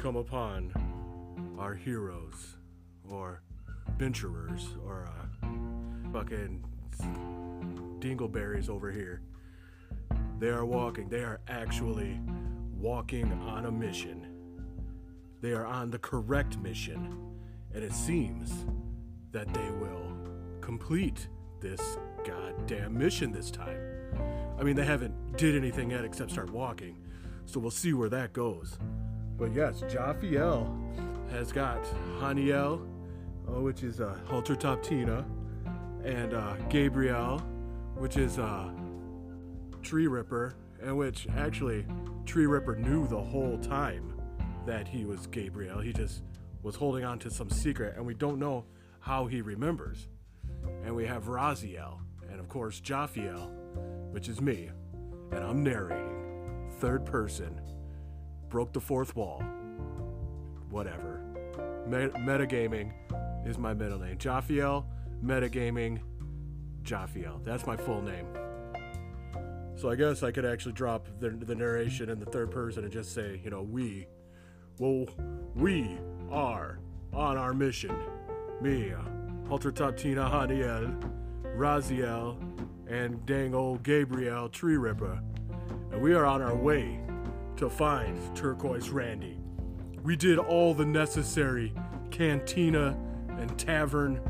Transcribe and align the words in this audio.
come 0.00 0.16
upon 0.16 0.72
our 1.58 1.74
heroes 1.74 2.56
or 3.10 3.42
venturers 3.98 4.68
or 4.86 5.06
uh, 5.06 5.46
fucking 6.10 6.64
dingleberries 7.98 8.70
over 8.70 8.90
here. 8.90 9.20
They 10.38 10.48
are 10.48 10.64
walking, 10.64 11.10
they 11.10 11.22
are 11.22 11.40
actually 11.48 12.18
walking 12.78 13.30
on 13.30 13.66
a 13.66 13.70
mission. 13.70 14.26
They 15.42 15.52
are 15.52 15.66
on 15.66 15.90
the 15.90 15.98
correct 15.98 16.56
mission, 16.56 17.14
and 17.74 17.84
it 17.84 17.92
seems 17.92 18.64
that 19.32 19.52
they 19.52 19.70
will 19.72 20.16
complete 20.62 21.28
this 21.60 21.98
goddamn 22.24 22.96
mission 22.96 23.32
this 23.32 23.50
time. 23.50 23.78
I 24.58 24.62
mean, 24.62 24.76
they 24.76 24.86
haven't 24.86 25.36
did 25.36 25.54
anything 25.54 25.90
yet 25.90 26.06
except 26.06 26.30
start 26.30 26.48
walking, 26.48 26.96
so 27.44 27.60
we'll 27.60 27.70
see 27.70 27.92
where 27.92 28.08
that 28.08 28.32
goes. 28.32 28.78
But 29.40 29.54
yes, 29.54 29.80
Jaffiel 29.88 30.70
has 31.30 31.50
got 31.50 31.82
Haniel, 32.20 32.86
uh, 33.48 33.62
which 33.62 33.82
is 33.82 33.98
uh, 33.98 34.14
Halter 34.26 34.54
Top 34.54 34.82
Tina, 34.82 35.24
and 36.04 36.34
uh, 36.34 36.56
Gabriel, 36.68 37.38
which 37.96 38.18
is 38.18 38.38
uh, 38.38 38.68
Tree 39.82 40.08
Ripper, 40.08 40.56
and 40.82 40.98
which 40.98 41.26
actually 41.38 41.86
Tree 42.26 42.44
Ripper 42.44 42.76
knew 42.76 43.06
the 43.06 43.18
whole 43.18 43.56
time 43.56 44.12
that 44.66 44.86
he 44.86 45.06
was 45.06 45.26
Gabriel. 45.28 45.80
He 45.80 45.94
just 45.94 46.22
was 46.62 46.74
holding 46.74 47.06
on 47.06 47.18
to 47.20 47.30
some 47.30 47.48
secret, 47.48 47.94
and 47.96 48.04
we 48.04 48.12
don't 48.12 48.38
know 48.38 48.66
how 49.00 49.26
he 49.26 49.40
remembers. 49.40 50.08
And 50.84 50.94
we 50.94 51.06
have 51.06 51.24
Raziel, 51.24 52.00
and 52.30 52.40
of 52.40 52.50
course 52.50 52.78
Jaffiel, 52.78 53.50
which 54.12 54.28
is 54.28 54.42
me, 54.42 54.68
and 55.32 55.42
I'm 55.42 55.64
narrating, 55.64 56.70
third 56.78 57.06
person, 57.06 57.58
broke 58.50 58.72
the 58.72 58.80
fourth 58.80 59.14
wall, 59.16 59.42
whatever. 60.68 61.22
Me- 61.86 62.10
metagaming 62.20 62.92
is 63.46 63.56
my 63.56 63.72
middle 63.72 63.98
name. 63.98 64.18
Jaffiel, 64.18 64.84
metagaming, 65.24 66.00
Jaffiel. 66.82 67.42
That's 67.44 67.66
my 67.66 67.76
full 67.76 68.02
name. 68.02 68.26
So 69.76 69.88
I 69.88 69.94
guess 69.94 70.22
I 70.22 70.30
could 70.30 70.44
actually 70.44 70.72
drop 70.72 71.06
the, 71.20 71.30
the 71.30 71.54
narration 71.54 72.10
in 72.10 72.18
the 72.18 72.26
third 72.26 72.50
person 72.50 72.84
and 72.84 72.92
just 72.92 73.14
say, 73.14 73.40
you 73.42 73.50
know, 73.50 73.62
we. 73.62 74.06
Well, 74.78 75.06
we 75.54 75.96
are 76.30 76.80
on 77.12 77.38
our 77.38 77.54
mission. 77.54 77.96
Me, 78.60 78.92
uh, 78.92 79.48
Halter 79.48 79.70
Top 79.70 79.96
Tina 79.96 80.28
Haniel, 80.28 81.00
Raziel, 81.56 82.36
and 82.88 83.24
dang 83.24 83.54
old 83.54 83.82
Gabriel 83.82 84.48
Tree 84.48 84.76
Ripper. 84.76 85.20
And 85.92 86.00
we 86.00 86.14
are 86.14 86.26
on 86.26 86.42
our 86.42 86.54
way 86.54 87.00
to 87.56 87.68
find 87.68 88.18
Turquoise 88.36 88.90
Randy. 88.90 89.38
We 90.02 90.16
did 90.16 90.38
all 90.38 90.74
the 90.74 90.86
necessary 90.86 91.72
cantina 92.10 92.98
and 93.38 93.58
tavern, 93.58 94.20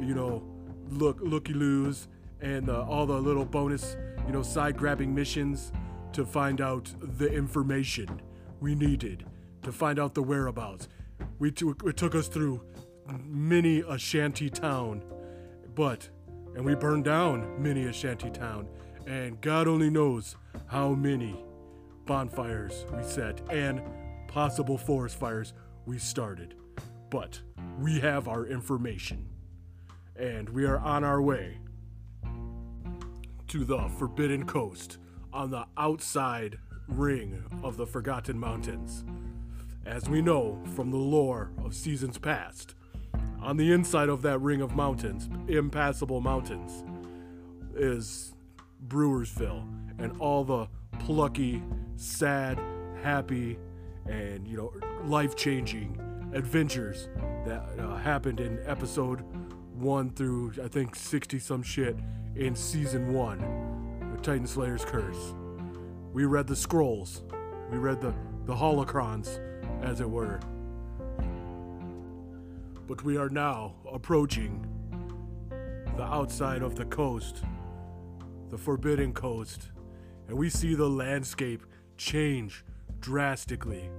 you 0.00 0.14
know, 0.14 0.42
look 0.88 1.18
looky 1.20 1.54
loos 1.54 2.08
and 2.40 2.68
uh, 2.68 2.84
all 2.86 3.06
the 3.06 3.18
little 3.18 3.44
bonus, 3.44 3.96
you 4.26 4.32
know, 4.32 4.42
side 4.42 4.76
grabbing 4.76 5.14
missions 5.14 5.72
to 6.12 6.24
find 6.24 6.60
out 6.60 6.92
the 7.00 7.32
information 7.32 8.20
we 8.60 8.74
needed 8.74 9.24
to 9.62 9.72
find 9.72 9.98
out 9.98 10.14
the 10.14 10.22
whereabouts. 10.22 10.88
We 11.38 11.50
took 11.50 11.82
it 11.84 11.96
took 11.96 12.14
us 12.14 12.28
through 12.28 12.62
many 13.24 13.80
a 13.80 13.98
shanty 13.98 14.48
town, 14.50 15.02
but 15.74 16.08
and 16.54 16.64
we 16.64 16.74
burned 16.74 17.04
down 17.04 17.60
many 17.60 17.84
a 17.86 17.92
shanty 17.92 18.30
town, 18.30 18.68
and 19.06 19.40
God 19.40 19.66
only 19.66 19.90
knows 19.90 20.36
how 20.66 20.90
many 20.90 21.44
bonfires 22.06 22.86
we 22.96 23.02
set 23.02 23.40
and 23.50 23.80
possible 24.28 24.78
forest 24.78 25.18
fires 25.18 25.52
we 25.86 25.98
started. 25.98 26.54
But 27.10 27.40
we 27.78 28.00
have 28.00 28.28
our 28.28 28.46
information, 28.46 29.28
and 30.16 30.48
we 30.48 30.64
are 30.64 30.78
on 30.78 31.04
our 31.04 31.22
way 31.22 31.58
to 33.48 33.64
the 33.64 33.88
Forbidden 33.98 34.46
Coast 34.46 34.98
on 35.32 35.50
the 35.50 35.66
outside 35.76 36.58
ring 36.88 37.44
of 37.62 37.76
the 37.76 37.86
Forgotten 37.86 38.38
Mountains. 38.38 39.04
As 39.86 40.08
we 40.08 40.22
know 40.22 40.62
from 40.74 40.90
the 40.90 40.96
lore 40.96 41.52
of 41.64 41.74
seasons 41.74 42.18
past, 42.18 42.74
on 43.40 43.56
the 43.56 43.72
inside 43.72 44.08
of 44.08 44.22
that 44.22 44.40
ring 44.40 44.60
of 44.62 44.74
mountains, 44.74 45.28
impassable 45.48 46.20
mountains, 46.20 46.82
is 47.76 48.34
Brewersville 48.88 49.68
and 49.98 50.18
all 50.18 50.44
the 50.44 50.66
plucky, 50.98 51.62
sad, 51.96 52.58
happy, 53.02 53.58
and 54.06 54.46
you 54.46 54.56
know, 54.56 54.72
life-changing 55.04 56.00
adventures 56.32 57.08
that 57.46 57.68
uh, 57.78 57.96
happened 57.96 58.40
in 58.40 58.58
episode 58.66 59.22
one 59.74 60.10
through 60.10 60.52
I 60.62 60.68
think 60.68 60.94
sixty 60.94 61.38
some 61.38 61.62
shit 61.62 61.96
in 62.36 62.54
season 62.54 63.12
one, 63.12 63.40
of 64.14 64.22
Titan 64.22 64.46
Slayer's 64.46 64.84
Curse. 64.84 65.34
We 66.12 66.24
read 66.24 66.46
the 66.46 66.56
scrolls, 66.56 67.22
we 67.70 67.78
read 67.78 68.00
the 68.00 68.14
the 68.46 68.54
holocrons, 68.54 69.40
as 69.82 70.00
it 70.00 70.08
were. 70.08 70.40
But 72.86 73.02
we 73.02 73.16
are 73.16 73.30
now 73.30 73.74
approaching 73.90 74.66
the 75.96 76.02
outside 76.02 76.62
of 76.62 76.76
the 76.76 76.84
coast, 76.84 77.42
the 78.50 78.58
Forbidden 78.58 79.12
Coast, 79.12 79.70
and 80.28 80.36
we 80.36 80.48
see 80.48 80.74
the 80.74 80.88
landscape 80.88 81.64
change 81.96 82.64
drastically. 83.00 83.90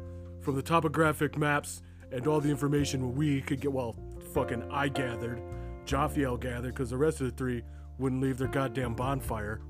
From 0.42 0.56
the 0.56 0.62
topographic 0.62 1.38
maps 1.38 1.82
and 2.12 2.28
all 2.28 2.40
the 2.40 2.50
information 2.50 3.16
we 3.16 3.42
could 3.42 3.62
get, 3.62 3.72
well, 3.72 3.96
fucking 4.34 4.70
I 4.72 4.90
gathered, 4.90 5.42
Jaffiel 5.86 6.40
gathered, 6.40 6.74
because 6.74 6.90
the 6.90 6.98
rest 6.98 7.22
of 7.22 7.28
the 7.28 7.36
three 7.36 7.64
wouldn't 7.98 8.22
leave 8.22 8.38
their 8.38 8.48
goddamn 8.48 8.96
bonfire. 8.96 9.62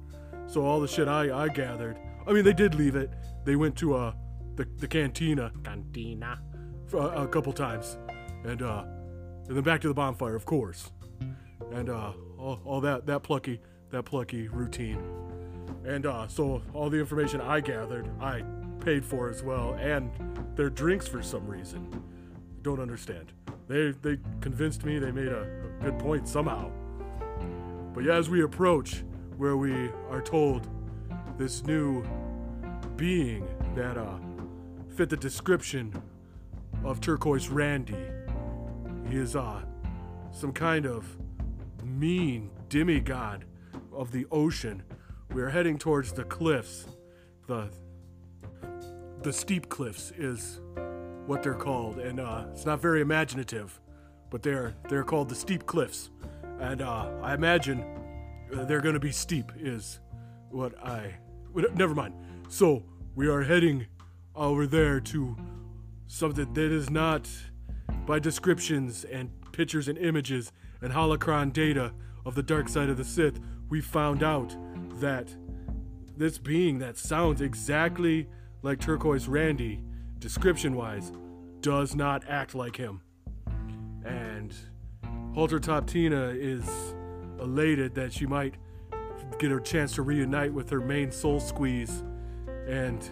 So 0.47 0.65
all 0.65 0.79
the 0.79 0.87
shit 0.87 1.07
I, 1.07 1.45
I 1.45 1.47
gathered, 1.49 1.97
I 2.27 2.31
mean, 2.31 2.43
they 2.43 2.53
did 2.53 2.75
leave 2.75 2.95
it. 2.95 3.11
They 3.43 3.55
went 3.55 3.75
to 3.77 3.95
uh, 3.95 4.13
the, 4.55 4.67
the 4.77 4.87
cantina, 4.87 5.51
cantina, 5.63 6.41
for 6.87 6.99
a, 6.99 7.23
a 7.23 7.27
couple 7.27 7.51
times, 7.53 7.97
and 8.43 8.61
uh, 8.61 8.83
and 9.47 9.55
then 9.55 9.63
back 9.63 9.81
to 9.81 9.87
the 9.87 9.93
bonfire, 9.93 10.35
of 10.35 10.45
course, 10.45 10.91
and 11.71 11.89
uh, 11.89 12.13
all, 12.37 12.59
all 12.63 12.81
that 12.81 13.05
that 13.05 13.23
plucky 13.23 13.61
that 13.91 14.03
plucky 14.03 14.47
routine, 14.47 14.99
and 15.85 16.05
uh, 16.05 16.27
so 16.27 16.61
all 16.73 16.89
the 16.89 16.99
information 16.99 17.41
I 17.41 17.59
gathered, 17.59 18.09
I 18.19 18.43
paid 18.79 19.05
for 19.05 19.29
as 19.29 19.43
well, 19.43 19.75
and 19.79 20.11
their 20.55 20.69
drinks 20.69 21.07
for 21.07 21.21
some 21.21 21.47
reason. 21.47 22.03
Don't 22.61 22.79
understand. 22.79 23.33
They 23.67 23.91
they 24.01 24.17
convinced 24.41 24.83
me 24.83 24.99
they 24.99 25.11
made 25.11 25.27
a, 25.27 25.41
a 25.79 25.83
good 25.83 25.99
point 25.99 26.27
somehow. 26.27 26.71
But 27.93 28.03
yeah, 28.03 28.15
as 28.15 28.29
we 28.29 28.43
approach 28.43 29.03
where 29.37 29.57
we 29.57 29.89
are 30.09 30.21
told 30.21 30.67
this 31.37 31.63
new 31.65 32.03
being 32.95 33.47
that 33.75 33.97
uh 33.97 34.17
fit 34.95 35.09
the 35.09 35.17
description 35.17 35.93
of 36.83 37.01
Turquoise 37.01 37.49
Randy. 37.49 38.05
Is 39.11 39.35
uh 39.35 39.61
some 40.31 40.51
kind 40.51 40.85
of 40.85 41.05
mean 41.83 42.49
demigod 42.69 43.45
of 43.93 44.11
the 44.11 44.25
ocean. 44.31 44.83
We 45.33 45.41
are 45.41 45.49
heading 45.49 45.77
towards 45.77 46.11
the 46.11 46.23
cliffs. 46.23 46.85
The 47.47 47.69
the 49.21 49.33
steep 49.33 49.69
cliffs 49.69 50.11
is 50.11 50.61
what 51.25 51.41
they're 51.41 51.55
called, 51.55 51.97
and 51.97 52.19
uh, 52.19 52.45
it's 52.51 52.65
not 52.65 52.79
very 52.81 53.01
imaginative, 53.01 53.79
but 54.29 54.43
they're 54.43 54.75
they're 54.87 55.03
called 55.03 55.29
the 55.29 55.35
steep 55.35 55.65
cliffs, 55.65 56.09
and 56.59 56.81
uh, 56.81 57.11
I 57.21 57.33
imagine 57.33 57.83
they're 58.51 58.81
gonna 58.81 58.99
be 58.99 59.11
steep. 59.11 59.51
Is 59.57 59.99
what 60.49 60.77
I. 60.83 61.15
Never 61.73 61.95
mind. 61.95 62.13
So 62.49 62.83
we 63.15 63.27
are 63.27 63.41
heading 63.41 63.87
over 64.35 64.67
there 64.67 64.99
to 64.99 65.35
something 66.07 66.53
that 66.53 66.71
is 66.71 66.89
not 66.89 67.29
by 68.05 68.19
descriptions 68.19 69.05
and 69.05 69.29
pictures 69.51 69.87
and 69.87 69.97
images 69.97 70.51
and 70.81 70.91
holocron 70.91 71.51
data 71.51 71.93
of 72.25 72.35
the 72.35 72.43
dark 72.43 72.69
side 72.69 72.89
of 72.89 72.97
the 72.97 73.03
Sith. 73.03 73.39
We 73.69 73.81
found 73.81 74.21
out 74.21 74.55
that 74.99 75.35
this 76.17 76.37
being 76.37 76.79
that 76.79 76.97
sounds 76.97 77.41
exactly 77.41 78.27
like 78.61 78.79
Turquoise 78.79 79.27
Randy, 79.27 79.83
description 80.19 80.75
wise, 80.75 81.11
does 81.61 81.95
not 81.95 82.23
act 82.27 82.55
like 82.55 82.75
him. 82.75 83.01
And 84.05 84.53
Halter 85.33 85.59
Top 85.59 85.87
Tina 85.87 86.27
is 86.27 86.65
elated 87.39 87.95
that 87.95 88.13
she 88.13 88.25
might 88.25 88.55
get 89.39 89.51
a 89.51 89.59
chance 89.59 89.93
to 89.95 90.01
reunite 90.01 90.53
with 90.53 90.69
her 90.69 90.79
main 90.79 91.11
soul 91.11 91.39
squeeze. 91.39 92.03
And 92.67 93.07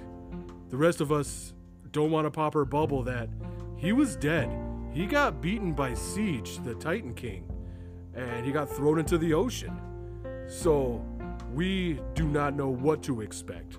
the 0.69 0.77
rest 0.77 1.01
of 1.01 1.11
us 1.11 1.53
don't 1.91 2.11
want 2.11 2.25
to 2.25 2.31
pop 2.31 2.53
her 2.53 2.65
bubble 2.65 3.03
that 3.03 3.29
he 3.77 3.91
was 3.91 4.15
dead. 4.15 4.49
He 4.93 5.05
got 5.05 5.41
beaten 5.41 5.73
by 5.73 5.93
Siege, 5.93 6.59
the 6.63 6.75
Titan 6.75 7.13
King, 7.13 7.51
and 8.15 8.45
he 8.45 8.51
got 8.51 8.69
thrown 8.69 8.99
into 8.99 9.17
the 9.17 9.33
ocean. 9.33 9.79
So 10.47 11.03
we 11.53 11.99
do 12.13 12.27
not 12.27 12.55
know 12.55 12.69
what 12.69 13.03
to 13.03 13.21
expect. 13.21 13.77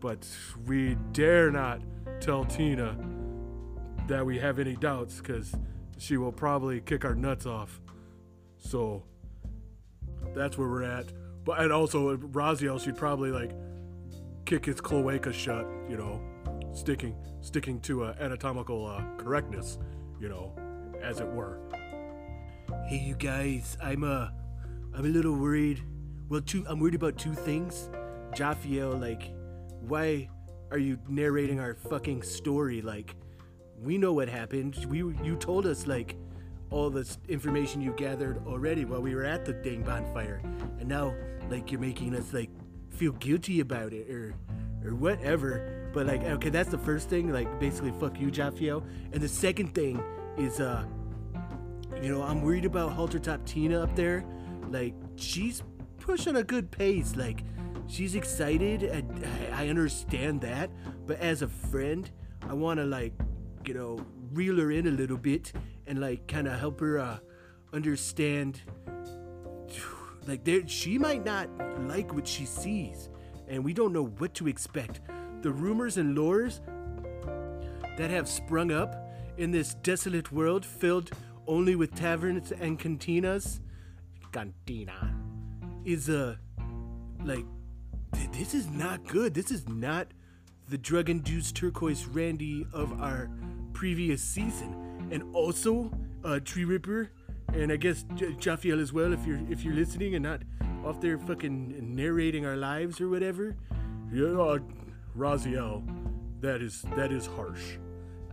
But 0.00 0.26
we 0.66 0.96
dare 1.12 1.50
not 1.50 1.82
tell 2.20 2.44
Tina 2.44 2.96
that 4.06 4.24
we 4.24 4.38
have 4.38 4.58
any 4.58 4.74
doubts, 4.76 5.18
because 5.18 5.54
she 5.98 6.16
will 6.16 6.32
probably 6.32 6.80
kick 6.80 7.04
our 7.04 7.14
nuts 7.14 7.46
off. 7.46 7.80
So 8.58 9.04
that's 10.34 10.56
where 10.56 10.68
we're 10.68 10.84
at. 10.84 11.12
But 11.44 11.60
and 11.60 11.72
also 11.72 12.16
Raziel, 12.16 12.82
she'd 12.82 12.96
probably 12.96 13.30
like 13.30 13.52
kick 14.46 14.64
his 14.64 14.80
cloaca 14.80 15.32
shut, 15.32 15.66
you 15.88 15.96
know, 15.96 16.20
sticking 16.72 17.14
sticking 17.40 17.80
to 17.80 18.04
uh, 18.04 18.14
anatomical 18.20 18.86
uh, 18.86 19.02
correctness, 19.16 19.78
you 20.20 20.28
know, 20.28 20.54
as 21.02 21.20
it 21.20 21.26
were. 21.26 21.58
Hey, 22.88 22.98
you 22.98 23.14
guys, 23.14 23.76
I'm 23.82 24.04
uh, 24.04 24.28
I'm 24.94 25.04
a 25.04 25.08
little 25.08 25.34
worried. 25.34 25.82
Well, 26.30 26.40
two, 26.40 26.64
I'm 26.68 26.78
worried 26.78 26.94
about 26.94 27.18
two 27.18 27.34
things. 27.34 27.90
Jaffiel, 28.34 29.00
like, 29.00 29.34
why 29.80 30.28
are 30.70 30.78
you 30.78 30.96
narrating 31.08 31.58
our 31.58 31.74
fucking 31.74 32.22
story? 32.22 32.80
Like, 32.82 33.16
we 33.82 33.98
know 33.98 34.12
what 34.12 34.28
happened. 34.28 34.86
We, 34.88 34.98
you 34.98 35.36
told 35.40 35.66
us 35.66 35.88
like 35.88 36.14
all 36.70 36.88
this 36.88 37.18
information 37.28 37.80
you 37.80 37.92
gathered 37.96 38.46
already 38.46 38.84
while 38.84 39.02
we 39.02 39.12
were 39.12 39.24
at 39.24 39.44
the 39.44 39.52
dang 39.52 39.82
bonfire, 39.82 40.40
and 40.78 40.88
now 40.88 41.16
like 41.48 41.72
you're 41.72 41.80
making 41.80 42.14
us 42.14 42.32
like 42.32 42.50
feel 42.90 43.10
guilty 43.14 43.58
about 43.58 43.92
it 43.92 44.08
or 44.08 44.32
or 44.84 44.94
whatever. 44.94 45.90
But 45.92 46.06
like, 46.06 46.22
okay, 46.22 46.50
that's 46.50 46.70
the 46.70 46.78
first 46.78 47.08
thing. 47.08 47.32
Like, 47.32 47.58
basically, 47.58 47.92
fuck 47.98 48.20
you, 48.20 48.30
Jaffiel. 48.30 48.84
And 49.12 49.20
the 49.20 49.28
second 49.28 49.74
thing 49.74 50.00
is, 50.38 50.60
uh, 50.60 50.84
you 52.00 52.08
know, 52.08 52.22
I'm 52.22 52.40
worried 52.42 52.66
about 52.66 52.92
halter 52.92 53.18
top 53.18 53.44
Tina 53.46 53.82
up 53.82 53.96
there. 53.96 54.24
Like, 54.68 54.94
she's 55.16 55.64
pushing 56.10 56.34
a 56.34 56.42
good 56.42 56.72
pace. 56.72 57.14
Like, 57.14 57.44
she's 57.86 58.16
excited. 58.16 58.82
And 58.82 59.24
I, 59.52 59.66
I 59.66 59.68
understand 59.68 60.40
that. 60.40 60.68
But 61.06 61.20
as 61.20 61.42
a 61.42 61.46
friend, 61.46 62.10
I 62.48 62.52
want 62.52 62.80
to 62.80 62.84
like, 62.84 63.12
you 63.64 63.74
know, 63.74 64.04
reel 64.32 64.58
her 64.58 64.72
in 64.72 64.88
a 64.88 64.90
little 64.90 65.16
bit 65.16 65.52
and 65.86 66.00
like 66.00 66.26
kind 66.26 66.48
of 66.48 66.58
help 66.58 66.80
her 66.80 66.98
uh, 66.98 67.18
understand. 67.72 68.60
Like, 70.26 70.44
there, 70.44 70.68
she 70.68 70.98
might 70.98 71.24
not 71.24 71.48
like 71.88 72.12
what 72.12 72.28
she 72.28 72.44
sees, 72.44 73.08
and 73.48 73.64
we 73.64 73.72
don't 73.72 73.90
know 73.90 74.04
what 74.04 74.34
to 74.34 74.48
expect. 74.48 75.00
The 75.40 75.50
rumors 75.50 75.96
and 75.96 76.14
lures 76.14 76.60
that 77.96 78.10
have 78.10 78.28
sprung 78.28 78.70
up 78.70 78.94
in 79.38 79.50
this 79.50 79.74
desolate 79.82 80.30
world 80.30 80.66
filled 80.66 81.10
only 81.48 81.74
with 81.74 81.94
taverns 81.94 82.52
and 82.52 82.78
cantinas, 82.78 83.60
cantina, 84.30 85.19
is 85.84 86.08
uh, 86.08 86.36
like, 87.24 87.44
th- 88.14 88.30
this 88.32 88.54
is 88.54 88.68
not 88.68 89.06
good. 89.06 89.34
This 89.34 89.50
is 89.50 89.68
not 89.68 90.08
the 90.68 90.78
drug 90.78 91.10
induced 91.10 91.56
turquoise 91.56 92.06
Randy 92.06 92.66
of 92.72 93.00
our 93.00 93.30
previous 93.72 94.22
season. 94.22 95.08
And 95.10 95.34
also, 95.34 95.90
uh, 96.24 96.40
Tree 96.40 96.64
Ripper, 96.64 97.10
and 97.52 97.72
I 97.72 97.76
guess 97.76 98.04
J- 98.14 98.32
Jaffiel 98.34 98.80
as 98.80 98.92
well, 98.92 99.12
if 99.12 99.26
you're 99.26 99.40
if 99.50 99.64
you're 99.64 99.74
listening 99.74 100.14
and 100.14 100.22
not 100.22 100.42
off 100.84 101.00
there 101.00 101.18
fucking 101.18 101.94
narrating 101.94 102.46
our 102.46 102.56
lives 102.56 103.00
or 103.00 103.08
whatever. 103.08 103.56
Yeah, 104.12 104.26
uh, 104.40 104.58
Raziel, 105.16 105.82
that 106.40 106.62
is 106.62 106.82
that 106.96 107.10
is 107.12 107.26
harsh. 107.26 107.76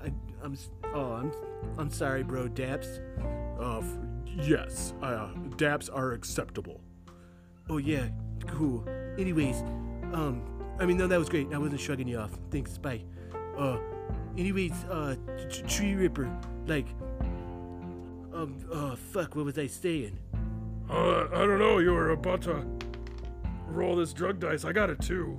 I, 0.03 0.11
I'm 0.43 0.55
oh 0.93 1.13
I'm 1.13 1.31
I'm 1.77 1.89
sorry, 1.89 2.23
bro. 2.23 2.47
Daps. 2.47 2.99
Uh, 3.59 3.79
f- 3.79 3.97
yes, 4.47 4.93
uh, 5.01 5.29
daps 5.55 5.89
are 5.91 6.11
acceptable. 6.11 6.81
Oh 7.69 7.77
yeah, 7.77 8.07
cool. 8.47 8.87
Anyways, 9.17 9.61
um, 10.13 10.41
I 10.79 10.85
mean 10.85 10.97
no, 10.97 11.07
that 11.07 11.19
was 11.19 11.29
great. 11.29 11.53
I 11.53 11.57
wasn't 11.57 11.81
shrugging 11.81 12.07
you 12.07 12.19
off. 12.19 12.31
Thanks. 12.51 12.77
Bye. 12.77 13.01
Uh, 13.57 13.77
anyways, 14.37 14.73
uh, 14.85 15.15
t- 15.49 15.63
Tree 15.63 15.95
Ripper, 15.95 16.29
like, 16.67 16.87
um, 18.33 18.57
oh 18.71 18.95
fuck, 18.95 19.35
what 19.35 19.45
was 19.45 19.57
I 19.57 19.67
saying? 19.67 20.17
Uh, 20.89 21.25
I 21.33 21.45
don't 21.45 21.59
know. 21.59 21.79
You 21.79 21.91
were 21.93 22.11
about 22.11 22.41
to 22.43 22.65
roll 23.67 23.95
this 23.95 24.13
drug 24.13 24.39
dice. 24.39 24.63
I 24.63 24.71
got 24.71 24.89
a 24.89 24.95
two. 24.95 25.37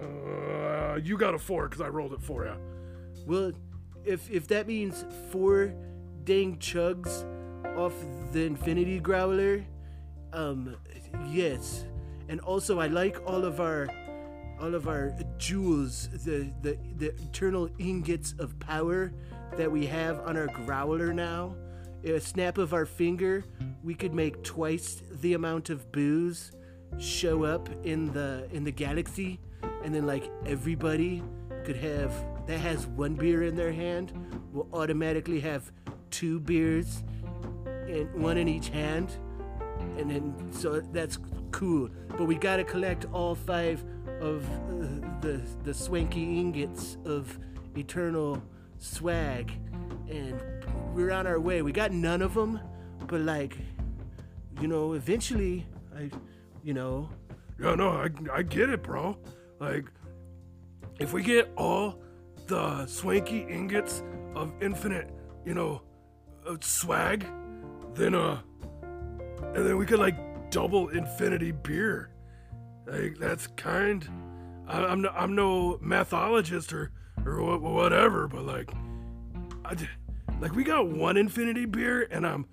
Uh, 0.00 0.96
you 1.02 1.16
got 1.16 1.34
a 1.34 1.38
four 1.38 1.68
because 1.68 1.80
I 1.80 1.88
rolled 1.88 2.12
it 2.12 2.22
for 2.22 2.44
you. 2.44 2.56
Well, 3.26 3.52
if 4.04 4.30
if 4.30 4.46
that 4.48 4.66
means 4.66 5.04
four 5.30 5.72
dang 6.24 6.58
chugs 6.58 7.24
off 7.76 7.94
the 8.32 8.44
Infinity 8.44 9.00
Growler, 9.00 9.64
um, 10.32 10.76
yes. 11.30 11.84
And 12.28 12.40
also, 12.40 12.80
I 12.80 12.86
like 12.88 13.18
all 13.26 13.44
of 13.44 13.60
our 13.60 13.88
all 14.60 14.74
of 14.74 14.88
our 14.88 15.14
jewels, 15.38 16.08
the 16.24 16.50
the 16.62 16.78
the 16.96 17.14
eternal 17.22 17.68
ingots 17.78 18.34
of 18.38 18.58
power 18.58 19.12
that 19.56 19.70
we 19.70 19.86
have 19.86 20.20
on 20.20 20.36
our 20.36 20.48
growler 20.48 21.12
now. 21.12 21.54
A 22.04 22.20
snap 22.20 22.58
of 22.58 22.72
our 22.72 22.86
finger, 22.86 23.44
we 23.82 23.94
could 23.94 24.14
make 24.14 24.42
twice 24.44 25.02
the 25.20 25.34
amount 25.34 25.70
of 25.70 25.90
booze 25.92 26.52
show 26.98 27.44
up 27.44 27.68
in 27.84 28.12
the 28.12 28.48
in 28.52 28.64
the 28.64 28.70
galaxy, 28.70 29.40
and 29.84 29.94
then 29.94 30.06
like 30.06 30.30
everybody 30.46 31.22
could 31.64 31.76
have 31.76 32.12
that 32.46 32.58
has 32.58 32.86
one 32.86 33.14
beer 33.14 33.42
in 33.42 33.56
their 33.56 33.72
hand 33.72 34.12
will 34.52 34.68
automatically 34.72 35.40
have 35.40 35.72
two 36.10 36.38
beers 36.40 37.02
and 37.64 38.12
one 38.14 38.38
in 38.38 38.48
each 38.48 38.68
hand 38.68 39.16
and 39.98 40.10
then 40.10 40.34
so 40.52 40.80
that's 40.92 41.18
cool. 41.50 41.88
But 42.16 42.26
we 42.26 42.36
gotta 42.36 42.64
collect 42.64 43.06
all 43.12 43.34
five 43.34 43.84
of 44.20 44.44
uh, 44.44 45.20
the 45.20 45.42
the 45.64 45.74
swanky 45.74 46.38
ingots 46.38 46.98
of 47.04 47.38
eternal 47.76 48.42
swag. 48.78 49.52
And 50.08 50.40
we're 50.94 51.10
on 51.10 51.26
our 51.26 51.40
way. 51.40 51.62
We 51.62 51.72
got 51.72 51.92
none 51.92 52.22
of 52.22 52.34
them 52.34 52.60
but 53.08 53.20
like 53.20 53.56
you 54.60 54.66
know 54.66 54.94
eventually 54.94 55.66
i 55.94 56.10
you 56.66 56.74
know. 56.74 57.08
Yeah, 57.60 57.76
no, 57.76 57.90
I, 57.90 58.08
I 58.34 58.42
get 58.42 58.68
it, 58.68 58.82
bro. 58.82 59.16
Like, 59.60 59.86
if 60.98 61.12
we 61.12 61.22
get 61.22 61.48
all 61.56 62.00
the 62.48 62.86
swanky 62.86 63.46
ingots 63.48 64.02
of 64.34 64.52
infinite, 64.60 65.08
you 65.44 65.54
know, 65.54 65.80
uh, 66.46 66.56
swag, 66.60 67.24
then, 67.94 68.16
uh, 68.16 68.40
and 69.54 69.66
then 69.66 69.76
we 69.76 69.86
could, 69.86 69.98
like, 69.98 70.50
double 70.50 70.88
infinity 70.88 71.52
beer. 71.52 72.10
Like, 72.86 73.18
that's 73.18 73.46
kind. 73.48 74.08
I, 74.68 74.84
I'm, 74.84 75.02
no, 75.02 75.08
I'm 75.10 75.34
no 75.34 75.78
mathologist 75.82 76.72
or, 76.72 76.92
or 77.24 77.42
wha- 77.42 77.58
whatever, 77.58 78.28
but, 78.28 78.44
like, 78.44 78.70
I, 79.64 79.76
like, 80.40 80.54
we 80.54 80.64
got 80.64 80.88
one 80.88 81.16
infinity 81.16 81.64
beer, 81.64 82.08
and 82.10 82.26
I'm 82.26 82.46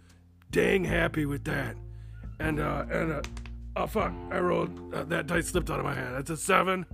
dang 0.52 0.84
happy 0.84 1.26
with 1.26 1.44
that. 1.46 1.76
And, 2.40 2.60
uh, 2.60 2.86
and, 2.90 3.12
uh, 3.14 3.22
oh, 3.76 3.88
fuck, 3.88 4.14
I 4.32 4.40
rolled, 4.40 4.94
uh, 4.94 5.04
that 5.06 5.28
dice 5.28 5.48
slipped 5.48 5.70
out 5.70 5.80
of 5.80 5.86
my 5.86 5.94
hand. 5.94 6.16
That's 6.16 6.30
a 6.30 6.38
seven. 6.38 6.86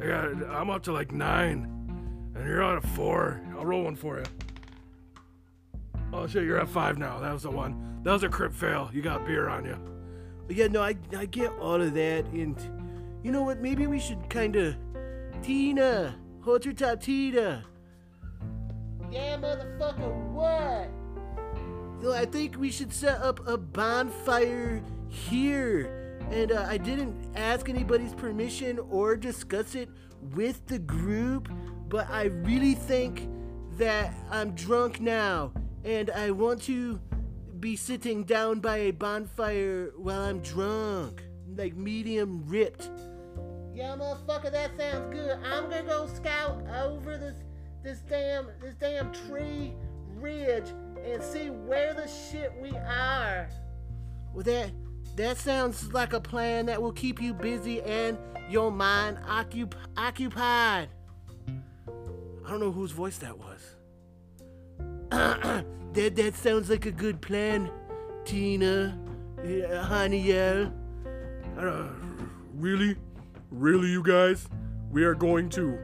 I 0.00 0.06
got, 0.06 0.24
I'm 0.50 0.70
up 0.70 0.82
to 0.84 0.92
like 0.92 1.12
nine. 1.12 1.70
And 2.34 2.44
you're 2.48 2.62
on 2.62 2.78
a 2.78 2.80
four. 2.80 3.40
I'll 3.56 3.64
roll 3.64 3.84
one 3.84 3.94
for 3.94 4.18
you. 4.18 4.24
Oh 6.14 6.26
shit, 6.28 6.44
you're 6.44 6.60
at 6.60 6.68
five 6.68 6.96
now. 6.96 7.18
That 7.18 7.32
was 7.32 7.42
the 7.42 7.50
one. 7.50 8.00
That 8.04 8.12
was 8.12 8.22
a 8.22 8.28
crit 8.28 8.54
fail. 8.54 8.88
You 8.92 9.02
got 9.02 9.26
beer 9.26 9.48
on 9.48 9.64
you. 9.64 9.76
yeah 10.48 10.66
no 10.66 10.82
i 10.82 10.94
i 11.16 11.24
get 11.24 11.50
all 11.58 11.80
of 11.80 11.94
that 11.94 12.22
and 12.26 12.54
you 13.22 13.32
know 13.32 13.42
what 13.42 13.60
maybe 13.60 13.86
we 13.86 13.98
should 13.98 14.28
kind 14.28 14.56
of 14.56 14.76
tina 15.42 16.14
hold 16.42 16.64
your 16.66 16.74
top 16.74 17.00
tina 17.00 17.64
yeah 19.10 19.36
motherfucker 19.38 20.12
what 20.32 20.90
so 22.02 22.12
i 22.12 22.26
think 22.26 22.58
we 22.58 22.70
should 22.70 22.92
set 22.92 23.18
up 23.22 23.40
a 23.48 23.56
bonfire 23.56 24.82
here 25.08 26.20
and 26.30 26.52
uh, 26.52 26.66
i 26.68 26.76
didn't 26.76 27.14
ask 27.36 27.70
anybody's 27.70 28.12
permission 28.12 28.78
or 28.90 29.16
discuss 29.16 29.74
it 29.74 29.88
with 30.34 30.66
the 30.66 30.78
group 30.78 31.48
but 31.88 32.06
i 32.10 32.24
really 32.24 32.74
think 32.74 33.28
that 33.78 34.12
i'm 34.30 34.50
drunk 34.54 35.00
now 35.00 35.50
and 35.84 36.10
i 36.10 36.30
want 36.30 36.62
to 36.62 37.00
be 37.64 37.76
sitting 37.76 38.24
down 38.24 38.60
by 38.60 38.76
a 38.76 38.90
bonfire 38.90 39.90
while 39.96 40.20
I'm 40.20 40.40
drunk, 40.40 41.22
like 41.56 41.74
medium 41.74 42.44
ripped. 42.46 42.90
Yeah, 43.74 43.96
motherfucker, 43.96 44.52
that 44.52 44.76
sounds 44.76 45.14
good. 45.14 45.38
I'm 45.42 45.70
gonna 45.70 45.82
go 45.84 46.06
scout 46.06 46.62
over 46.76 47.16
this 47.16 47.36
this 47.82 48.00
damn 48.00 48.48
this 48.60 48.74
damn 48.74 49.10
tree 49.12 49.72
ridge 50.08 50.74
and 51.06 51.22
see 51.22 51.48
where 51.48 51.94
the 51.94 52.06
shit 52.06 52.52
we 52.60 52.76
are. 52.76 53.48
Well, 54.34 54.44
that 54.44 54.70
that 55.16 55.38
sounds 55.38 55.90
like 55.94 56.12
a 56.12 56.20
plan 56.20 56.66
that 56.66 56.82
will 56.82 56.92
keep 56.92 57.18
you 57.18 57.32
busy 57.32 57.80
and 57.80 58.18
your 58.50 58.70
mind 58.70 59.16
occup- 59.26 59.72
occupied. 59.96 60.90
I 61.48 62.50
don't 62.50 62.60
know 62.60 62.72
whose 62.72 62.90
voice 62.90 63.16
that 63.18 63.38
was. 63.38 63.73
that 65.10 66.16
that 66.16 66.34
sounds 66.34 66.70
like 66.70 66.86
a 66.86 66.90
good 66.90 67.20
plan, 67.20 67.70
Tina, 68.24 68.98
yeah, 69.44 69.86
Haniel. 69.88 70.72
Uh, 71.58 71.88
really? 72.54 72.96
Really, 73.50 73.88
you 73.88 74.02
guys? 74.02 74.48
We 74.90 75.04
are 75.04 75.14
going 75.14 75.48
to. 75.50 75.78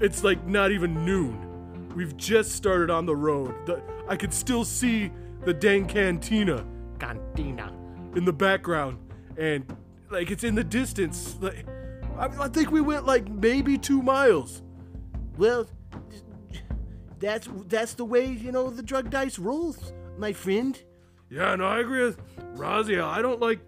It's 0.00 0.22
like 0.22 0.46
not 0.46 0.70
even 0.70 1.04
noon. 1.04 1.48
we've 1.94 2.16
just 2.16 2.52
started 2.52 2.90
on 2.90 3.06
the 3.06 3.14
road. 3.16 3.54
The, 3.66 3.82
I 4.08 4.16
could 4.16 4.32
still 4.32 4.64
see 4.64 5.10
the 5.44 5.52
dang 5.52 5.86
cantina 5.86 6.64
Cantina. 6.98 7.72
in 8.14 8.24
the 8.24 8.32
background, 8.32 8.98
and 9.36 9.64
like 10.10 10.30
it's 10.30 10.44
in 10.44 10.54
the 10.54 10.64
distance. 10.64 11.36
Like 11.40 11.66
I, 12.18 12.26
I 12.44 12.48
think 12.48 12.70
we 12.70 12.80
went 12.80 13.06
like 13.06 13.28
maybe 13.28 13.78
two 13.78 14.02
miles. 14.02 14.62
Well, 15.36 15.66
that's 17.22 17.48
that's 17.68 17.94
the 17.94 18.04
way 18.04 18.26
you 18.26 18.52
know 18.52 18.68
the 18.68 18.82
drug 18.82 19.08
dice 19.08 19.38
rolls, 19.38 19.92
my 20.18 20.32
friend. 20.32 20.78
Yeah, 21.30 21.54
no, 21.56 21.64
I 21.64 21.80
agree 21.80 22.04
with 22.04 22.20
Raziel. 22.56 23.04
I 23.04 23.22
don't 23.22 23.40
like 23.40 23.60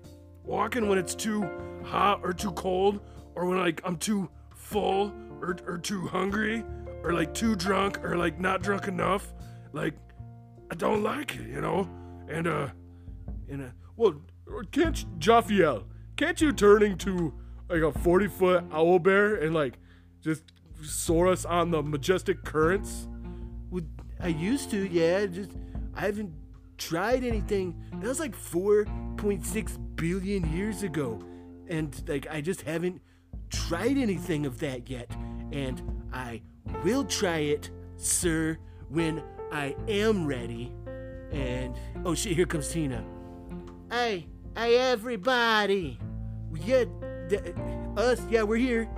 walking 0.45 0.89
when 0.89 0.99
it's 0.99 1.15
too 1.15 1.49
hot 1.85 2.21
or 2.23 2.33
too 2.33 2.53
cold, 2.53 3.01
or 3.35 3.47
when 3.47 3.59
like 3.59 3.81
I'm 3.85 3.97
too 3.97 4.29
full 4.55 5.15
or, 5.41 5.57
or 5.67 5.79
too 5.79 6.07
hungry, 6.07 6.65
or 7.03 7.13
like 7.13 7.33
too 7.33 7.55
drunk 7.55 8.05
or 8.05 8.17
like 8.17 8.39
not 8.39 8.61
drunk 8.63 8.89
enough. 8.89 9.33
Like 9.73 9.95
I 10.71 10.75
don't 10.75 11.03
like 11.03 11.37
it, 11.37 11.49
you 11.49 11.61
know. 11.61 11.89
And 12.29 12.47
uh, 12.47 12.69
and 13.49 13.63
uh, 13.63 13.69
well, 13.97 14.15
can't 14.73 15.01
you- 15.01 15.09
Jaffiel? 15.19 15.85
Can't 16.17 16.41
you 16.41 16.53
turn 16.53 16.83
into 16.83 17.33
like 17.71 17.83
a 17.83 17.93
forty 18.01 18.27
foot 18.29 18.65
owl 18.73 18.99
bear 18.99 19.37
and 19.37 19.55
like 19.55 19.79
just 20.21 20.43
soar 20.83 21.29
us 21.29 21.45
on 21.45 21.71
the 21.71 21.83
majestic 21.83 22.45
currents? 22.45 23.09
I 24.21 24.29
used 24.29 24.71
to, 24.71 24.87
yeah. 24.87 25.27
Just 25.27 25.53
I 25.95 26.03
haven't 26.03 26.33
tried 26.79 27.25
anything. 27.25 27.75
That 28.01 28.09
was 28.09 28.21
like 28.21 28.37
4.6 28.37 29.97
billion 29.97 30.53
years 30.53 30.83
ago, 30.83 31.23
and 31.69 31.95
like 32.09 32.27
I 32.31 32.41
just 32.41 32.63
haven't 32.63 33.01
tried 33.51 33.97
anything 33.97 34.47
of 34.47 34.59
that 34.61 34.89
yet. 34.89 35.11
And 35.53 35.83
I 36.13 36.43
will 36.83 37.05
try 37.05 37.39
it, 37.39 37.71
sir, 37.97 38.59
when 38.89 39.23
I 39.53 39.77
am 39.89 40.27
ready. 40.27 40.73
And 41.33 41.75
oh 42.05 42.15
shit, 42.15 42.37
here 42.37 42.47
comes 42.47 42.69
Tina. 42.69 43.05
Hey, 43.91 44.27
hey, 44.57 44.79
everybody. 44.79 45.99
Yeah, 46.65 46.85
th- 47.29 47.55
us, 47.97 48.21
yeah, 48.29 48.43
we're 48.43 48.57
here. 48.57 48.89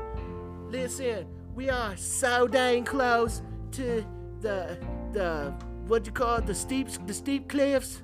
Listen, 0.68 1.26
we 1.54 1.70
are 1.70 1.96
so 1.96 2.46
dang 2.46 2.84
close 2.84 3.42
to 3.72 4.04
the 4.40 4.78
the 5.16 5.54
what 5.86 6.04
you 6.04 6.12
call 6.12 6.36
it, 6.36 6.46
the 6.46 6.54
steep 6.54 6.88
the 7.06 7.14
steep 7.14 7.48
cliffs. 7.48 8.02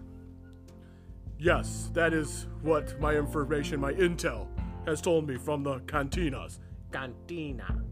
Yes, 1.39 1.91
that 1.93 2.15
is 2.15 2.47
what 2.63 2.99
my 3.01 3.15
information, 3.15 3.81
my 3.81 3.93
intel, 3.93 4.47
has 4.87 5.01
told 5.01 5.29
me 5.29 5.37
from 5.37 5.63
the 5.63 5.81
cantinas. 5.81 6.59
Cantina. 6.91 7.83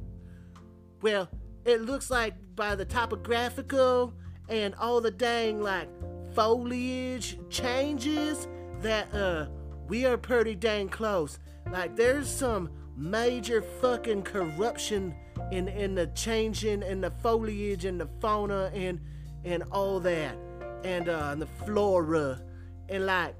Well, 1.02 1.28
it 1.64 1.82
looks 1.82 2.10
like 2.10 2.34
by 2.54 2.74
the 2.74 2.84
topographical 2.84 4.14
and 4.48 4.74
all 4.76 5.00
the 5.00 5.10
dang 5.10 5.60
like 5.62 5.88
foliage 6.34 7.38
changes 7.50 8.48
that 8.80 9.12
uh 9.14 9.46
we 9.88 10.06
are 10.06 10.16
pretty 10.16 10.54
dang 10.54 10.88
close. 10.88 11.38
Like 11.70 11.94
there's 11.94 12.28
some 12.28 12.70
major 12.96 13.60
fucking 13.82 14.22
corruption 14.22 15.14
in 15.50 15.68
in 15.68 15.94
the 15.94 16.06
changing 16.08 16.82
and 16.82 17.02
the 17.02 17.10
foliage 17.10 17.84
and 17.84 18.00
the 18.00 18.08
fauna 18.20 18.70
and 18.74 19.00
and 19.44 19.62
all 19.70 20.00
that 20.00 20.36
and 20.84 21.08
uh 21.08 21.30
and 21.32 21.42
the 21.42 21.46
flora 21.64 22.40
and 22.88 23.06
like 23.06 23.34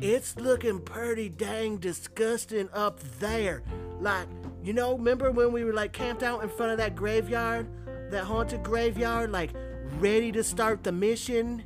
it's 0.00 0.36
looking 0.36 0.80
pretty 0.80 1.28
dang 1.28 1.76
disgusting 1.78 2.68
up 2.72 3.00
there. 3.20 3.62
Like, 4.00 4.26
you 4.62 4.72
know, 4.72 4.96
remember 4.96 5.30
when 5.30 5.52
we 5.52 5.64
were 5.64 5.72
like 5.72 5.92
camped 5.92 6.22
out 6.22 6.42
in 6.42 6.48
front 6.48 6.72
of 6.72 6.78
that 6.78 6.96
graveyard, 6.96 7.68
that 8.10 8.24
haunted 8.24 8.62
graveyard, 8.62 9.30
like 9.30 9.50
ready 9.98 10.32
to 10.32 10.42
start 10.42 10.82
the 10.82 10.92
mission, 10.92 11.62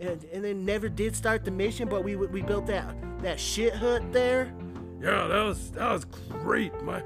and, 0.00 0.24
and 0.32 0.44
then 0.44 0.64
never 0.64 0.88
did 0.88 1.14
start 1.14 1.44
the 1.44 1.50
mission, 1.50 1.88
but 1.88 2.02
we 2.02 2.16
we 2.16 2.42
built 2.42 2.66
that 2.66 2.94
that 3.22 3.38
shit 3.38 3.74
hut 3.74 4.12
there. 4.12 4.52
Yeah, 5.00 5.28
that 5.28 5.42
was 5.42 5.70
that 5.72 5.92
was 5.92 6.04
great. 6.04 6.74
My 6.82 7.02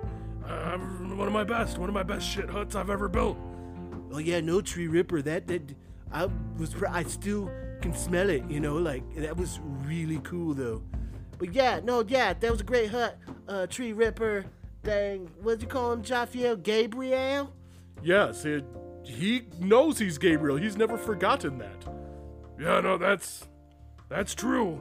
uh, 0.52 0.78
one 1.16 1.26
of 1.26 1.32
my 1.32 1.44
best, 1.44 1.78
one 1.78 1.88
of 1.88 1.94
my 1.94 2.02
best 2.02 2.26
shit 2.26 2.48
huts 2.48 2.74
I've 2.74 2.90
ever 2.90 3.08
built. 3.08 3.36
Oh 4.12 4.18
yeah, 4.18 4.40
no 4.40 4.60
tree 4.60 4.88
ripper. 4.88 5.22
That 5.22 5.46
that 5.46 5.74
I 6.12 6.28
was 6.58 6.74
I 6.88 7.02
still 7.04 7.50
can 7.80 7.94
smell 7.94 8.28
it. 8.28 8.44
You 8.48 8.60
know, 8.60 8.76
like 8.76 9.02
that 9.16 9.36
was 9.36 9.60
really 9.84 10.18
cool 10.18 10.54
though. 10.54 10.82
But 11.38 11.54
yeah, 11.54 11.80
no, 11.82 12.04
yeah, 12.06 12.34
that 12.34 12.50
was 12.50 12.60
a 12.60 12.64
great 12.64 12.90
hut. 12.90 13.18
Uh, 13.48 13.66
tree 13.66 13.92
ripper. 13.92 14.44
Dang, 14.82 15.28
what'd 15.42 15.62
you 15.62 15.68
call 15.68 15.92
him, 15.92 16.02
Jaffiel? 16.02 16.60
Gabriel? 16.60 17.52
Yes, 18.02 18.44
it, 18.44 18.64
he 19.04 19.42
knows 19.60 19.98
he's 19.98 20.18
Gabriel. 20.18 20.56
He's 20.56 20.76
never 20.76 20.98
forgotten 20.98 21.58
that. 21.58 21.84
Yeah, 22.60 22.80
no, 22.80 22.98
that's 22.98 23.48
that's 24.08 24.34
true. 24.34 24.78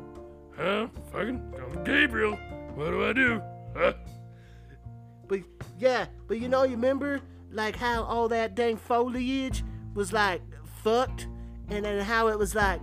Huh? 0.58 0.88
Fucking 1.12 1.54
I'm 1.58 1.84
Gabriel. 1.84 2.36
What 2.76 2.92
do 2.92 3.08
I 3.08 3.14
do? 3.14 3.42
Huh? 3.76 3.94
But 5.28 5.40
yeah, 5.82 6.06
but 6.28 6.40
you 6.40 6.48
know, 6.48 6.64
you 6.64 6.76
remember 6.76 7.22
like 7.52 7.76
how 7.76 8.04
all 8.04 8.28
that 8.30 8.56
dang 8.56 8.78
foliage 8.78 9.64
was 9.96 10.14
like 10.14 10.42
fucked, 10.84 11.28
and 11.70 11.84
then 11.84 12.00
how 12.02 12.28
it 12.28 12.38
was 12.38 12.54
like 12.54 12.82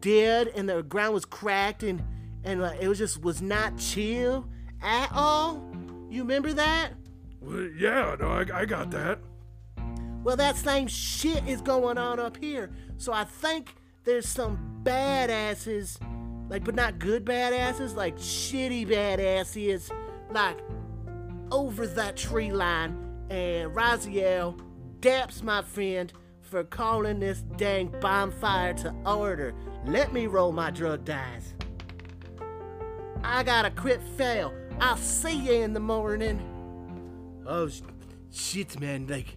dead, 0.00 0.52
and 0.54 0.68
the 0.68 0.82
ground 0.82 1.14
was 1.14 1.24
cracked, 1.24 1.82
and 1.82 2.02
and 2.44 2.62
like 2.62 2.80
it 2.80 2.88
was 2.88 2.98
just 2.98 3.22
was 3.22 3.42
not 3.42 3.76
chill 3.76 4.46
at 4.80 5.10
all. 5.12 5.68
You 6.08 6.22
remember 6.22 6.52
that? 6.52 6.92
Well, 7.40 7.68
yeah, 7.76 8.14
no, 8.20 8.28
I, 8.28 8.60
I 8.60 8.64
got 8.64 8.90
that. 8.92 9.18
Well, 10.22 10.36
that 10.36 10.56
same 10.56 10.86
shit 10.86 11.46
is 11.46 11.60
going 11.60 11.98
on 11.98 12.18
up 12.20 12.36
here. 12.36 12.70
So 12.98 13.12
I 13.12 13.24
think 13.24 13.74
there's 14.04 14.28
some 14.28 14.80
badasses, 14.82 15.98
like, 16.48 16.64
but 16.64 16.74
not 16.74 16.98
good 16.98 17.24
badasses, 17.24 17.94
like 17.94 18.16
shitty 18.16 18.88
badasses, 18.88 19.90
like 20.32 20.58
over 21.50 21.86
that 21.86 22.16
tree 22.16 22.52
line. 22.52 23.02
And 23.30 23.72
Raziel 23.72 24.60
daps 25.00 25.42
my 25.42 25.62
friend 25.62 26.12
for 26.40 26.64
calling 26.64 27.20
this 27.20 27.42
dang 27.56 27.92
bonfire 28.00 28.74
to 28.74 28.94
order. 29.04 29.54
Let 29.84 30.12
me 30.12 30.26
roll 30.26 30.52
my 30.52 30.70
drug 30.70 31.04
dice. 31.04 31.54
I 33.24 33.42
got 33.42 33.64
a 33.64 33.70
crit 33.70 34.00
fail. 34.16 34.54
I'll 34.78 34.96
see 34.96 35.36
you 35.36 35.52
in 35.54 35.72
the 35.72 35.80
morning. 35.80 36.40
Oh 37.46 37.68
sh- 37.68 37.80
shit, 38.30 38.78
man! 38.80 39.06
Like, 39.06 39.36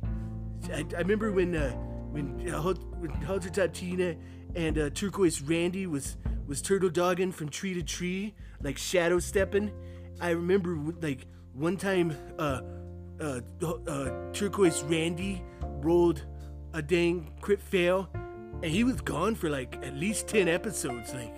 I, 0.71 0.85
I 0.95 0.99
remember 0.99 1.31
when 1.31 1.55
uh, 1.55 1.71
when 2.11 2.49
uh, 2.49 2.73
when 2.99 3.11
Hunter 3.11 3.67
Tina 3.67 4.15
and 4.55 4.77
uh, 4.77 4.89
Turquoise 4.89 5.41
Randy 5.41 5.87
was 5.87 6.17
was 6.47 6.61
turtle 6.61 6.89
dogging 6.89 7.31
from 7.31 7.49
tree 7.49 7.73
to 7.73 7.83
tree, 7.83 8.35
like 8.61 8.77
shadow 8.77 9.19
stepping. 9.19 9.71
I 10.19 10.31
remember 10.31 10.77
like 11.01 11.25
one 11.53 11.77
time, 11.77 12.15
uh, 12.37 12.61
uh, 13.19 13.41
uh, 13.87 14.09
Turquoise 14.33 14.83
Randy 14.83 15.43
rolled 15.81 16.25
a 16.73 16.81
dang 16.81 17.31
crit 17.41 17.61
fail, 17.61 18.09
and 18.61 18.65
he 18.65 18.83
was 18.83 19.01
gone 19.01 19.35
for 19.35 19.49
like 19.49 19.77
at 19.83 19.95
least 19.95 20.27
ten 20.27 20.47
episodes. 20.47 21.13
Like, 21.13 21.35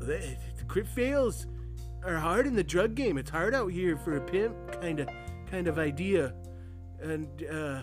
the 0.00 0.64
crit 0.66 0.86
fails 0.86 1.46
are 2.04 2.16
hard 2.16 2.46
in 2.46 2.54
the 2.54 2.62
drug 2.64 2.94
game. 2.94 3.18
It's 3.18 3.30
hard 3.30 3.54
out 3.54 3.72
here 3.72 3.96
for 3.96 4.16
a 4.16 4.20
pimp 4.20 4.54
kind 4.80 5.00
of 5.00 5.08
kind 5.50 5.66
of 5.66 5.78
idea, 5.78 6.34
and 7.00 7.26
uh, 7.50 7.82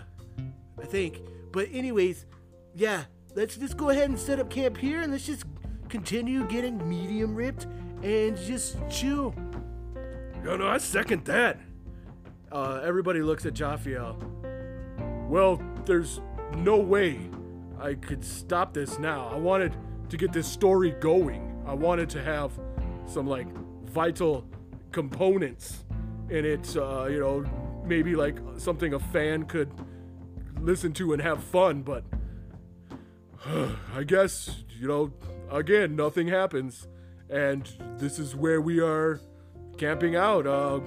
I 0.80 0.86
think. 0.86 1.20
But 1.52 1.68
anyways, 1.72 2.26
yeah, 2.74 3.04
let's 3.34 3.56
just 3.56 3.76
go 3.76 3.90
ahead 3.90 4.08
and 4.08 4.18
set 4.18 4.40
up 4.40 4.50
camp 4.50 4.76
here, 4.76 5.02
and 5.02 5.12
let's 5.12 5.26
just 5.26 5.44
continue 5.88 6.44
getting 6.48 6.88
medium 6.88 7.34
ripped 7.34 7.66
and 8.02 8.36
just 8.36 8.76
chill. 8.90 9.34
Yeah, 10.46 10.54
no, 10.54 10.68
I 10.68 10.78
second 10.78 11.24
that. 11.24 11.58
Uh, 12.52 12.80
everybody 12.84 13.20
looks 13.20 13.44
at 13.46 13.54
Jaffiel. 13.54 14.16
Well, 15.28 15.60
there's 15.86 16.20
no 16.58 16.76
way 16.76 17.18
I 17.80 17.94
could 17.94 18.24
stop 18.24 18.72
this 18.72 19.00
now. 19.00 19.26
I 19.26 19.34
wanted 19.34 19.76
to 20.08 20.16
get 20.16 20.32
this 20.32 20.46
story 20.46 20.92
going. 20.92 21.64
I 21.66 21.74
wanted 21.74 22.08
to 22.10 22.22
have 22.22 22.52
some 23.06 23.26
like 23.26 23.48
vital 23.86 24.48
components 24.92 25.84
in 26.30 26.44
it. 26.44 26.76
Uh, 26.76 27.06
you 27.06 27.18
know, 27.18 27.44
maybe 27.84 28.14
like 28.14 28.38
something 28.56 28.94
a 28.94 29.00
fan 29.00 29.46
could 29.46 29.72
listen 30.60 30.92
to 30.92 31.12
and 31.12 31.20
have 31.20 31.42
fun. 31.42 31.82
But 31.82 32.04
I 33.96 34.04
guess 34.04 34.62
you 34.78 34.86
know, 34.86 35.12
again, 35.50 35.96
nothing 35.96 36.28
happens, 36.28 36.86
and 37.28 37.68
this 37.98 38.20
is 38.20 38.36
where 38.36 38.60
we 38.60 38.78
are 38.78 39.20
camping 39.76 40.16
out. 40.16 40.46
Uh, 40.46 40.78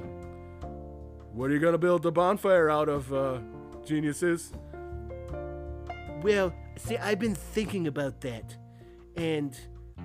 what 1.33 1.49
are 1.49 1.53
you 1.53 1.59
gonna 1.59 1.77
build 1.77 2.03
the 2.03 2.11
bonfire 2.11 2.69
out 2.69 2.89
of, 2.89 3.13
uh, 3.13 3.39
geniuses? 3.85 4.51
Well, 6.21 6.53
see, 6.77 6.97
I've 6.97 7.19
been 7.19 7.35
thinking 7.35 7.87
about 7.87 8.21
that, 8.21 8.55
and 9.15 9.57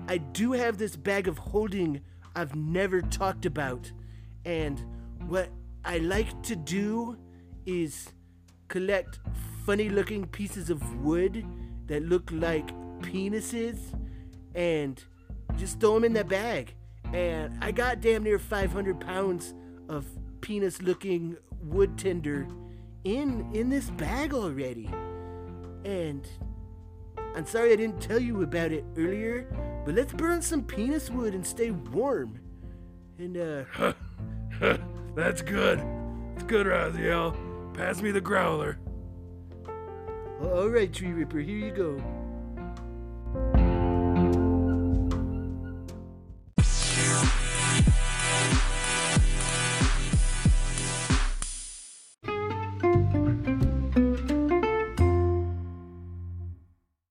I 0.08 0.18
do 0.18 0.52
have 0.52 0.78
this 0.78 0.96
bag 0.96 1.28
of 1.28 1.38
holding 1.38 2.00
I've 2.36 2.54
never 2.54 3.00
talked 3.00 3.46
about, 3.46 3.90
and 4.44 4.84
what 5.26 5.48
I 5.84 5.98
like 5.98 6.42
to 6.44 6.56
do 6.56 7.16
is 7.66 8.08
collect 8.68 9.20
funny 9.64 9.88
looking 9.88 10.26
pieces 10.26 10.68
of 10.70 11.04
wood 11.04 11.44
that 11.86 12.02
look 12.02 12.30
like 12.32 12.66
penises 13.00 13.78
and 14.54 15.02
just 15.56 15.80
throw 15.80 15.94
them 15.94 16.04
in 16.04 16.12
that 16.14 16.28
bag. 16.28 16.74
And 17.14 17.56
I 17.62 17.70
got 17.70 18.00
damn 18.00 18.24
near 18.24 18.40
500 18.40 19.00
pounds 19.00 19.54
of 19.88 20.04
penis 20.40 20.82
looking 20.82 21.36
wood 21.62 21.96
tinder 21.96 22.48
in 23.04 23.48
in 23.54 23.68
this 23.68 23.88
bag 23.90 24.34
already. 24.34 24.90
And 25.84 26.26
I'm 27.36 27.46
sorry 27.46 27.72
I 27.72 27.76
didn't 27.76 28.00
tell 28.00 28.18
you 28.18 28.42
about 28.42 28.72
it 28.72 28.84
earlier, 28.96 29.46
but 29.86 29.94
let's 29.94 30.12
burn 30.12 30.42
some 30.42 30.64
penis 30.64 31.08
wood 31.08 31.34
and 31.34 31.46
stay 31.46 31.70
warm. 31.70 32.40
And 33.18 33.36
uh 33.36 33.92
That's 35.14 35.40
good. 35.40 35.80
It's 36.34 36.42
good, 36.42 36.66
Raziel. 36.66 37.74
Pass 37.74 38.02
me 38.02 38.10
the 38.10 38.20
growler. 38.20 38.78
all 40.42 40.68
right, 40.68 40.92
Tree 40.92 41.12
Ripper, 41.12 41.38
here 41.38 41.58
you 41.58 41.70
go. 41.70 42.23